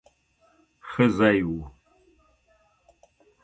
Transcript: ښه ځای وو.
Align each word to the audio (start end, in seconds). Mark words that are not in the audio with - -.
ښه 0.89 1.05
ځای 1.17 1.39
وو. 1.47 1.61